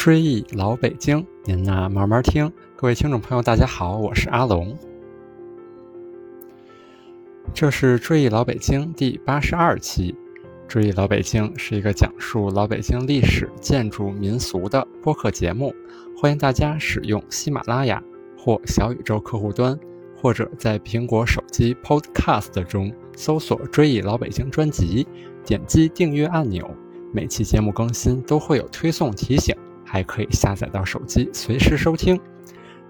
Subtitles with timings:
[0.00, 2.50] 追忆老北京，您呐慢慢听。
[2.74, 4.74] 各位听众朋友，大家好，我是阿龙。
[7.52, 10.16] 这是追忆老北京第八十二期。
[10.66, 15.70] 追忆老北京是一个讲述老北京历史、建筑、民俗的播客节目，
[16.16, 18.02] 欢迎大家使用喜马拉雅
[18.38, 19.78] 或小宇宙客户端，
[20.16, 25.06] 或者在苹果手机 Podcast 中搜索“追忆老北京”专辑，
[25.44, 26.74] 点击订阅按钮。
[27.12, 29.54] 每期节目更新都会有推送提醒。
[29.90, 32.16] 还可以下载到手机，随时收听。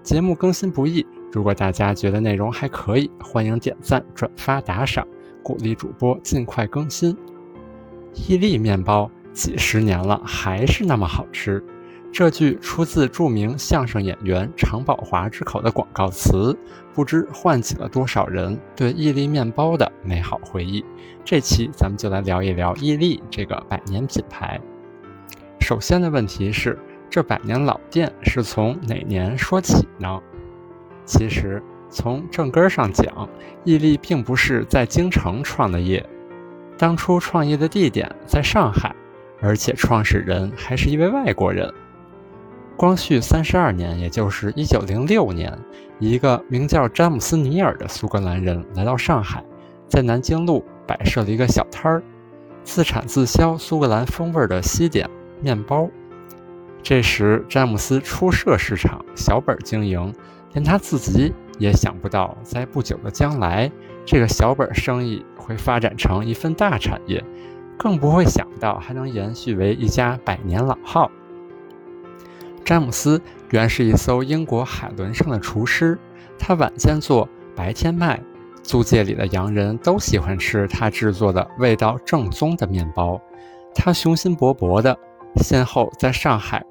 [0.03, 5.07] 节目更新不易，如果大家觉得内容还可以，欢迎点赞、转发、打赏，
[5.41, 7.17] 鼓励主播尽快更新。
[8.13, 11.63] 伊利面包几十年了，还是那么好吃。
[12.11, 16.55] 这句出自著名相声演员常宝华之口的广告词，
[16.93, 20.85] 不知唤起了多少人对伊利面包的美好回忆。
[21.25, 24.61] 这期咱们就来聊一聊伊利这个百年品牌。
[25.59, 26.77] 首先的问题是。
[27.11, 30.17] 这百年老店是从哪年说起呢？
[31.05, 33.27] 其实从正根上讲，
[33.65, 36.07] 伊利并不是在京城创的业，
[36.77, 38.95] 当初创业的地点在上海，
[39.41, 41.69] 而且创始人还是一位外国人。
[42.77, 45.59] 光绪三十二年，也就是一九零六年，
[45.99, 49.43] 一个名叫詹姆斯·尼尔的苏格兰人来到上海，
[49.89, 52.01] 在南京路摆设了一个小摊儿，
[52.63, 55.09] 自产自销苏格兰风味的西点
[55.41, 55.89] 面包。
[56.83, 60.13] 这时，詹姆斯初涉市场，小本经营，
[60.53, 63.71] 连他自己也想不到，在不久的将来，
[64.05, 67.23] 这个小本生意会发展成一份大产业，
[67.77, 71.09] 更不会想到还能延续为一家百年老号。
[72.65, 73.21] 詹姆斯
[73.51, 75.97] 原是一艘英国海轮上的厨师，
[76.37, 78.19] 他晚间做，白天卖，
[78.63, 83.21] 租界里的洋人都喜欢吃他制作的味道正宗的面包。
[83.73, 84.97] 他雄心勃勃的，
[85.37, 86.65] 先后在上海。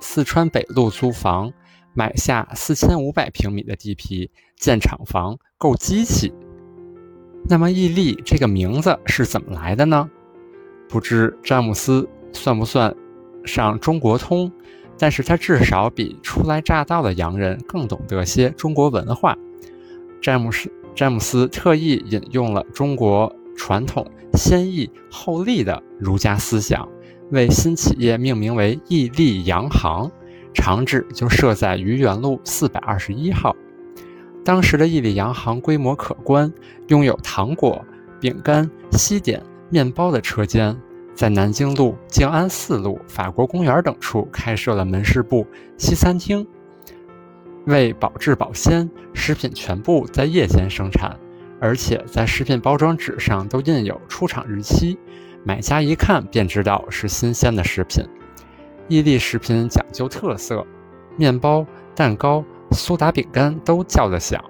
[0.00, 1.52] 四川北路租房，
[1.94, 6.32] 买下四千五百平米的地皮，建厂房，购机器。
[7.48, 10.10] 那么，毅力这个名字是怎么来的呢？
[10.88, 12.94] 不知詹姆斯算不算
[13.44, 14.50] 上中国通，
[14.98, 19.36] 但是他至少比初来乍到的洋人更懂得些中国文化。
[20.20, 26.88] 詹姆斯詹姆斯特意引用了中国传统先易后利的儒家思想。
[27.30, 30.10] 为新企业命名为义利洋行，
[30.52, 33.54] 厂址就设在愚园路四百二十一号。
[34.44, 36.52] 当时的义利洋行规模可观，
[36.88, 37.84] 拥有糖果、
[38.18, 40.76] 饼干、西点、面包的车间，
[41.14, 45.46] 在南京路、静安寺路、法国公园等处开设了门市部、
[45.78, 46.44] 西餐厅。
[47.66, 51.16] 为保质保鲜，食品全部在夜间生产，
[51.60, 54.98] 而且在食品包装纸上都印有出厂日期。
[55.42, 58.04] 买家一看便知道是新鲜的食品。
[58.88, 60.66] 伊利食品讲究特色，
[61.16, 61.64] 面包、
[61.94, 64.42] 蛋糕、苏打饼干都叫得响。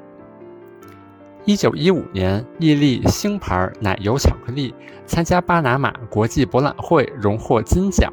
[1.45, 4.75] 一九一五年，伊利星牌奶油巧克力
[5.06, 8.12] 参加巴拿马国际博览会，荣获金奖。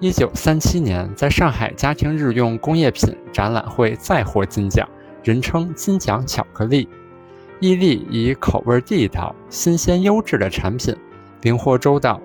[0.00, 4.88] 一九三七年，在上海家庭日用工业品展览会再获金奖，
[5.22, 6.88] 人称“金奖巧克力”。
[7.60, 10.96] 伊利以口味地道、新鲜优质的产品。
[11.42, 12.20] 灵活周到、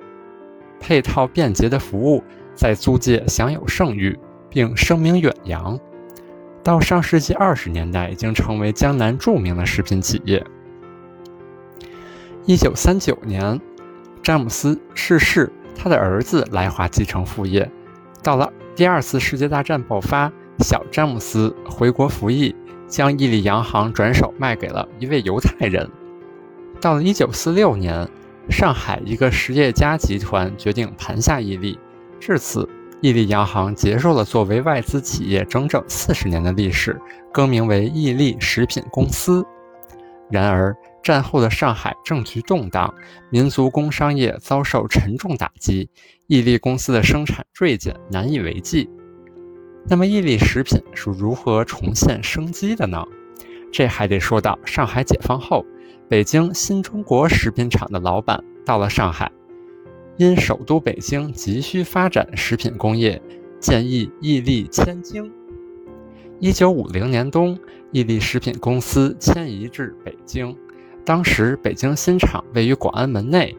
[0.80, 2.24] 配套便捷的服务，
[2.56, 4.18] 在租界享有盛誉，
[4.50, 5.80] 并声名远扬。
[6.64, 10.44] 到上世纪二十年代，已经成为江南著名的食品企业。
[12.46, 13.60] 一九三九年，
[14.24, 17.70] 詹姆斯逝世，他的儿子来华继承父业。
[18.24, 22.56] 到了第二次世界大战爆发，小詹姆斯回国服役，
[22.88, 25.88] 将伊利洋行转手卖给了一位犹太人。
[26.82, 28.10] 到了一九四六年。
[28.50, 31.80] 上海一个实业家集团决定盘下伊利，
[32.20, 32.68] 至此，
[33.02, 37.00] 伊利洋行结束了作为外资企业整整四十年的历史，
[37.32, 39.44] 更名为伊利食品公司。
[40.30, 42.94] 然而，战后的上海政局动荡，
[43.30, 45.90] 民族工商业遭受沉重打击，
[46.28, 48.90] 伊利公司的生产锐减，难以为继。
[49.88, 53.04] 那么，伊利食品是如何重现生机的呢？
[53.72, 55.66] 这还得说到上海解放后。
[56.14, 59.32] 北京新中国食品厂的老板到了上海，
[60.18, 63.20] 因首都北京急需发展食品工业，
[63.60, 65.34] 建议伊利迁京。
[66.40, 67.58] 一九五零年冬，
[67.92, 70.56] 伊利食品公司迁移至北京。
[71.04, 73.58] 当时北京新厂位于广安门内，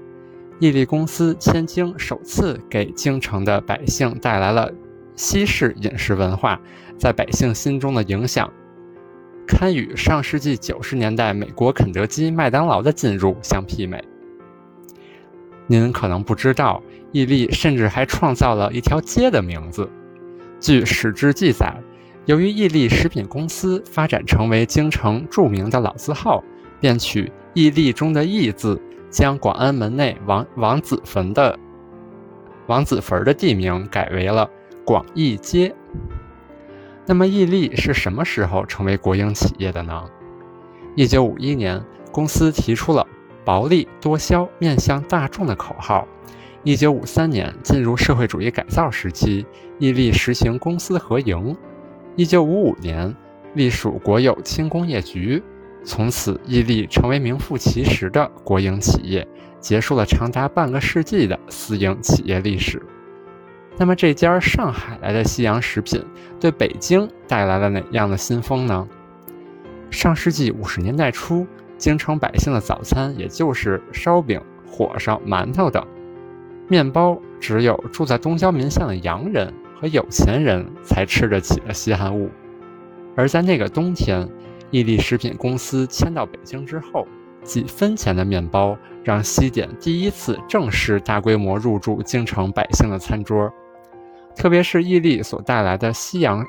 [0.61, 4.71] 伊利公司迁京首次给京城的百姓带来了
[5.17, 6.61] 西式饮食文化，
[6.97, 8.49] 在百姓心中的影响。
[9.47, 14.03] 堪与上世纪九十年代美国肯德基、麦当劳的进入相媲美。
[15.67, 16.83] 您可能不知道，
[17.13, 19.89] 伊利甚至还创造了一条街的名字。
[20.61, 21.75] 据史志记载，
[22.27, 26.43] 由于伊利食品公司发展成为京城著名的老字号，
[26.81, 28.81] 便取“伊利”中的“义”字，
[29.11, 31.59] 将广安门内王王子坟的
[32.67, 34.49] 王子坟的地名改为了
[34.85, 35.75] 广义街。
[37.07, 40.05] 那么，伊利是什么时候成为国营企业的呢？
[40.97, 43.07] 一九五一年，公司提出了
[43.45, 46.09] “薄利多销，面向大众”的口号。
[46.63, 49.45] 一九五三年，进入社会主义改造时期，
[49.79, 51.55] 伊利实行公私合营。
[52.17, 53.15] 一九五五年，
[53.53, 55.43] 隶属国有轻工业局，
[55.85, 59.29] 从此伊利成为名副其实的国营企业，
[59.61, 62.81] 结束了长达半个世纪的私营企业历史。
[63.77, 66.01] 那么，这家上海来的西洋食品
[66.39, 68.89] 对北京带来了哪样的新风呢？
[69.91, 71.45] 上世纪五十年代初，
[71.77, 75.85] 京城百姓的早餐也就是烧饼、火烧、馒头等。
[76.69, 82.31] 面包只有住在东郊民巷的洋人和有钱人才吃得起的稀罕物，
[83.17, 84.29] 而在那个冬天，
[84.71, 87.07] 伊利食品公司迁到北京之后，
[87.43, 93.53] 几分钱的面包让西点第一次正式大规模入驻京城百姓的餐桌。
[94.37, 96.45] 特别是伊利所带来的西洋、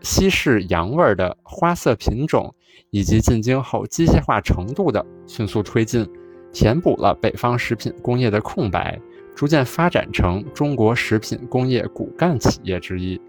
[0.00, 2.54] 西式洋味儿的花色品种，
[2.90, 6.08] 以及进京后机械化程度的迅速推进，
[6.52, 8.98] 填补了北方食品工业的空白。
[9.34, 13.20] 逐渐发展成中国食品工业骨干企业之一，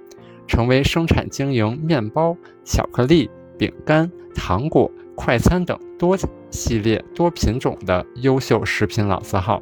[0.46, 3.28] 成为生产经营面包、巧克力、
[3.58, 6.16] 饼干、糖果、快餐等多
[6.52, 9.60] 系列多品种的优秀食品老字号。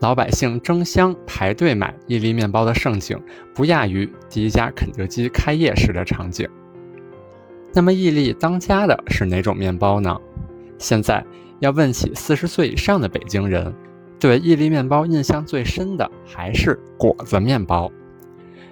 [0.00, 3.22] 老百姓争相排队买伊利面包的盛景，
[3.54, 6.48] 不亚于第一家肯德基开业时的场景。
[7.74, 10.18] 那么，伊利当家的是哪种面包呢？
[10.78, 11.22] 现在
[11.58, 13.72] 要问起四十岁以上的北京人。
[14.18, 17.90] 对伊利面包印象最深的还是果子面包，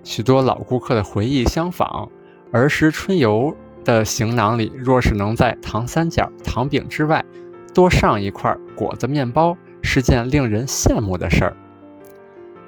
[0.05, 2.11] 许多老顾客的回忆相仿。
[2.53, 3.55] 儿时春游
[3.85, 7.25] 的行囊里，若是能在糖三角、糖饼之外
[7.73, 9.57] 多上一块果子面包，
[9.99, 11.57] 是件令人羡慕的事儿。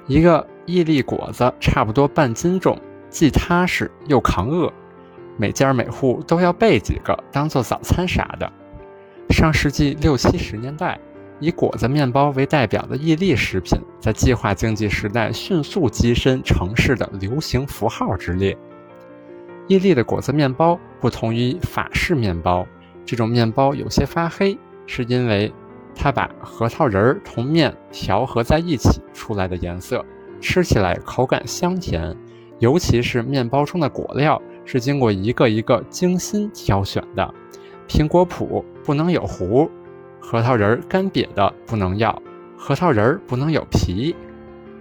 [0.05, 2.77] 一个伊利果子差不多半斤重，
[3.09, 4.69] 既踏实又抗饿，
[5.37, 8.51] 每家每户都要备几个当做早餐啥的。
[9.29, 10.99] 上世纪六七十年代。
[11.39, 18.55] 以果子面包为代表的伊利食品，在计划经济时代迅速跻身城市的流行符号之列。
[19.67, 22.67] 伊利的果子面包不同于法式面包，
[23.05, 24.55] 这种面包有些发黑，
[24.85, 25.51] 是因为
[26.03, 30.03] 它把核桃仁儿同面调和在一起出来的颜色，
[30.39, 32.17] 吃起来口感香甜。
[32.57, 37.31] 尤其是面包中的果料是经过一个一个精心挑选的，
[37.87, 39.69] 苹果脯不能有核。
[40.19, 42.19] 核桃仁儿干瘪的不能要，
[42.57, 44.15] 核桃仁儿不能有皮。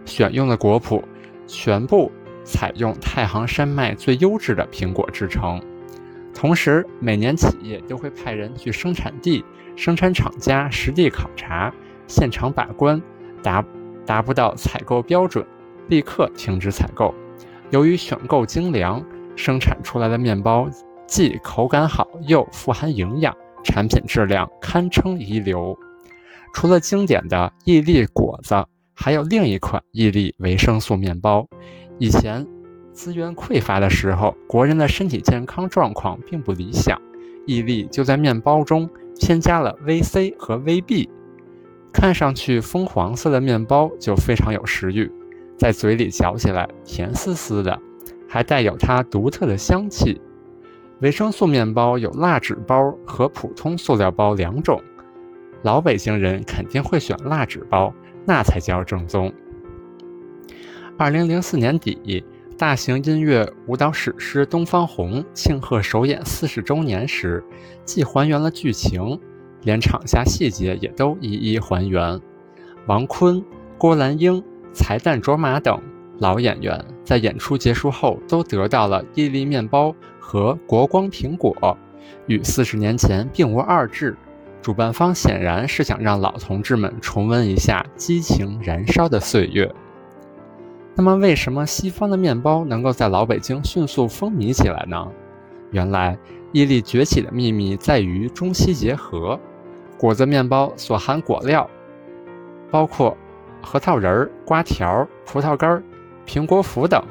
[0.06, 1.02] 选用的果脯
[1.46, 2.10] 全部
[2.44, 5.60] 采用太行山脉最优质的苹果制成。
[6.40, 9.44] 同时，每年企业都会派人去生产地、
[9.76, 11.70] 生产厂家实地考察，
[12.06, 12.98] 现场把关，
[13.42, 13.62] 达
[14.06, 15.46] 达不到采购标准，
[15.88, 17.14] 立刻停止采购。
[17.68, 19.04] 由于选购精良，
[19.36, 20.66] 生产出来的面包
[21.06, 23.36] 既口感好，又富含营养。
[23.62, 25.78] 产品质量堪称一流。
[26.54, 28.64] 除了经典的伊利果子，
[28.94, 31.46] 还有另一款伊利维生素面包。
[31.98, 32.46] 以前
[32.92, 37.00] 资源匮乏的时候，国人的身体健康状况并不理想，
[37.46, 41.08] 伊利就在面包中添加了 VC 和 VB，
[41.92, 45.10] 看上去棕黄色的面包就非常有食欲，
[45.56, 47.80] 在嘴里嚼起来甜丝丝的，
[48.28, 50.20] 还带有它独特的香气。
[51.00, 54.82] 维生素面包有蜡纸包和普通塑料包两种，
[55.62, 57.94] 老北京人肯定会选蜡纸包，
[58.26, 59.32] 那才叫正宗。
[60.98, 62.22] 二零零四年底，
[62.60, 67.42] 大型音乐舞蹈史诗《东方红》庆贺首演四十周年时，
[67.86, 69.18] 既还原了剧情，
[69.62, 72.20] 连场下细节也都一一还原。
[72.84, 73.42] 王坤、
[73.78, 75.80] 郭兰英、才旦卓玛等。
[76.18, 81.78] 老演员在演出结束后都得到了伊利面包和国光苹果，
[82.26, 84.14] 与四十年前并无二致。
[84.60, 89.74] 主办方显然是想让老同志们重温一下激情燃烧的岁月。
[91.00, 95.08] 那么，为什么西方的面包能够在老北京迅速风靡起来呢？
[95.70, 96.18] 原来，
[96.52, 99.40] 伊利崛起的秘密在于中西结合。
[99.96, 101.66] 果子面包所含果料
[102.70, 103.16] 包括
[103.62, 105.82] 核桃仁儿、瓜条、葡萄干。
[106.26, 107.02] 苹果脯等，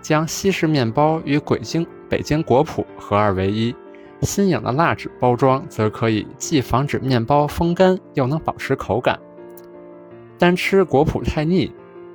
[0.00, 3.76] 将西式面包与北京北京果脯合二为一。
[4.22, 9.20] 新颖的蜡纸包装则可以既防止面包风干，又能保持口感。
[10.38, 11.70] 单吃果脯太腻，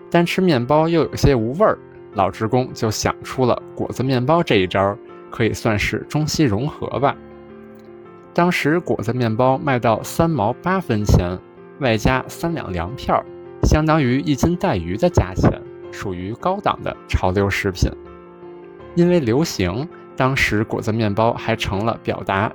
[0.09, 1.77] 单吃面包又有些无味儿。
[2.13, 4.97] 老职工就想出了果子面包这一招，
[5.29, 7.13] 可以算是中西融合吧。
[8.33, 11.37] 当时果子面包卖到三毛八分钱，
[11.79, 13.21] 外加三两粮票，
[13.63, 17.91] 相当于一斤带鱼的价钱，属于高档的潮流食品。
[18.95, 19.85] 因为流行，
[20.15, 22.49] 当时果子面包还成了表达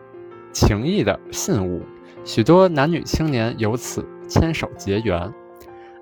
[0.53, 1.83] 情谊的信物，
[2.25, 5.31] 许多男女青年由此牵手结缘。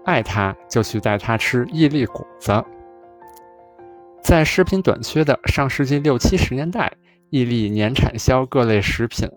[0.08, 2.64] 爱他就去带他吃伊利果子。
[4.22, 6.90] 在食品短缺的上世纪六七十年代，
[7.28, 9.28] 伊利年产销各类食品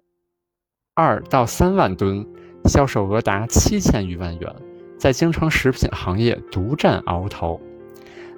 [0.96, 2.26] 二到三万吨，
[2.64, 4.56] 销售额达七千余万元，
[4.98, 7.60] 在京城食品行业独占鳌头。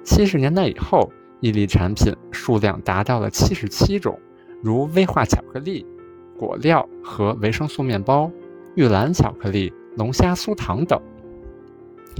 [0.02, 4.18] 七十年代以后，伊利产品数量达到了七十七种，
[4.60, 5.86] 如威化巧克力、
[6.36, 8.28] 果料和维生素面包、
[8.74, 11.00] 玉兰巧克力、龙虾酥糖等。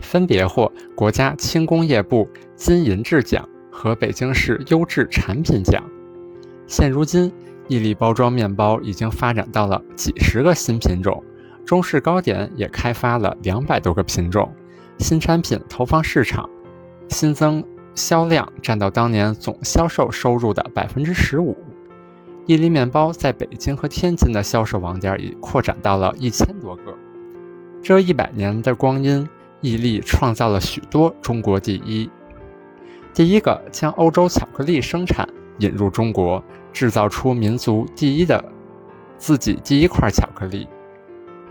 [0.03, 5.83] 分别获国家轻工业部金银质奖和北京市优质产品奖。
[6.67, 7.33] 现如今，
[7.69, 11.23] 伊利包装面包已经发展到了几十个新品种，
[11.65, 14.51] 中式糕点也开发了两百多个品种。
[14.99, 16.49] 新产品投放市场，
[17.09, 17.63] 新增
[17.95, 21.57] 销量占到当年总销售收入的百分之十五。
[22.47, 26.95] 伊利面包在北京和天津的销售网点已扩展到了一千多个。
[27.83, 29.29] 这一百年的光阴。
[29.65, 32.11] 伊利创造了许多中国第一。
[33.15, 35.27] 第一个将欧洲巧克力生产
[35.61, 38.45] 引入中国，制造出民族第一的
[39.17, 40.69] 自己第一块巧克力。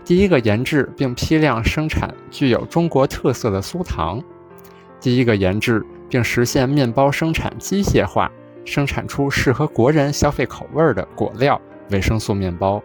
[0.04, 4.22] 第一个研制并批量生产具有中国特色的酥糖。
[5.00, 8.30] 第一个研制并实现面包生产机械化，
[8.64, 12.80] 生产出适合国人消费口味的果料维生素面包。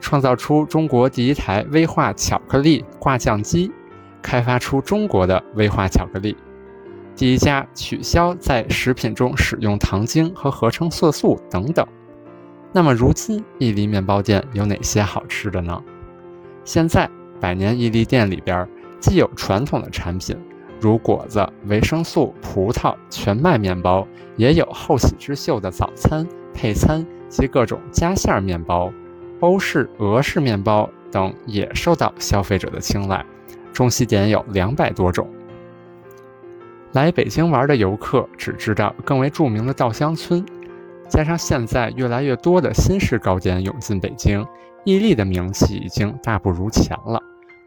[0.00, 3.72] 创造出中国第一台微化巧克力挂酱机。
[4.22, 6.36] 开发出中国的威化巧克力，
[7.16, 11.86] 第一家取消在食品中使用糖精和合成色素等等。
[12.72, 15.82] 那么，如今伊利面包店有哪些好吃的呢？
[16.64, 17.10] 现在
[17.40, 18.68] 百年伊利店里边，
[19.00, 20.36] 既有传统的产品，
[20.80, 26.24] 如果子、维生素、葡萄、全麦面包，也有后起之秀的早餐、
[26.54, 28.92] 配餐及各种夹馅面包、
[29.40, 33.26] 欧式、俄式面包等，也受到消费者的青睐。
[33.80, 35.26] 中西点有两百多种。
[36.92, 40.44] 来北京玩的游客只知道更为著名的稻香村，
[41.08, 44.46] 加上现在越来越多的新式糕点涌进北京，
[44.84, 47.22] 伊利的名气已经大不如前了。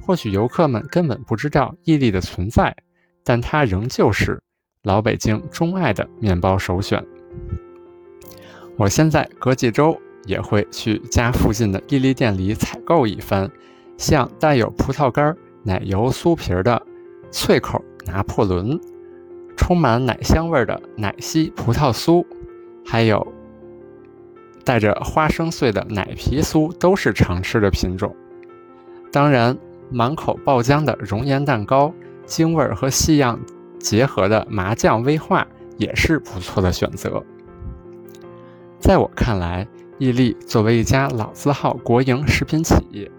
[0.05, 2.75] 或许游客们根本不知道伊利的存在，
[3.23, 4.39] 但它仍旧是
[4.83, 7.03] 老北京钟爱的面包首选。
[8.77, 13.49] 我现在隔几周也会去家附近的伊利店里采购一番，
[13.97, 15.35] 像带有葡萄干。
[15.63, 16.81] 奶油酥皮儿的
[17.31, 18.79] 脆口拿破仑，
[19.55, 22.25] 充满奶香味的奶昔葡萄酥，
[22.85, 23.25] 还有
[24.65, 28.15] 带着花生碎的奶皮酥，都是常吃的品种。
[29.11, 29.57] 当然，
[29.89, 31.93] 满口爆浆的熔岩蛋糕，
[32.25, 33.39] 京味儿和西洋
[33.79, 37.23] 结合的麻酱威化，也是不错的选择。
[38.79, 39.67] 在我看来，
[39.97, 43.09] 伊利作为一家老字号国营食品企业。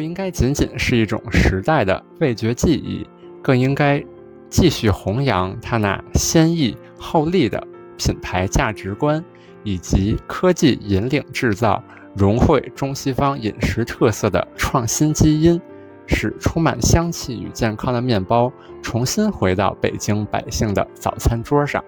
[0.00, 3.06] 不应该仅仅是一种时代的味觉记忆，
[3.42, 4.02] 更应该
[4.48, 7.62] 继续弘扬它那先逸后利的
[7.98, 9.22] 品牌价值观，
[9.62, 11.84] 以及科技引领制造、
[12.16, 15.60] 融汇中西方饮食特色的创新基因，
[16.06, 21.84] 使充满香气与健康的面包重新回到北京百姓的早餐桌上。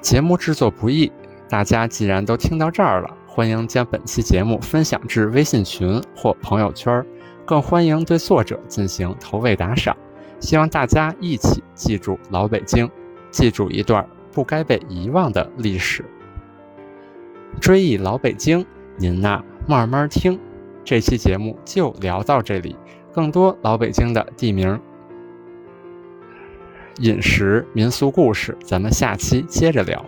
[0.00, 1.12] 节目制作不易，
[1.46, 3.18] 大家既然都听到这儿了。
[3.32, 7.06] 欢迎将本期节目分享至微信群或朋友圈，
[7.46, 9.96] 更欢迎对作者进行投喂打赏。
[10.40, 12.90] 希望大家一起记住老北京，
[13.30, 16.04] 记住一段不该被遗忘的历史。
[17.60, 18.66] 追忆老北京，
[18.98, 20.36] 您呐慢慢听。
[20.84, 22.76] 这期节目就聊到这里，
[23.12, 24.80] 更多老北京的地名、
[26.96, 30.04] 饮食、民俗故事，咱们下期接着聊。